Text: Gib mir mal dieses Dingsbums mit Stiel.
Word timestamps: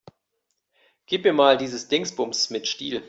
Gib 1.05 1.25
mir 1.25 1.31
mal 1.33 1.59
dieses 1.59 1.87
Dingsbums 1.87 2.49
mit 2.49 2.67
Stiel. 2.67 2.99